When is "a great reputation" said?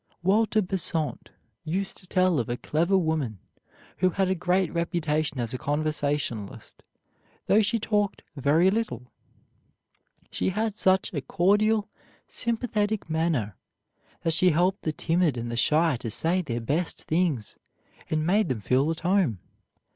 4.29-5.39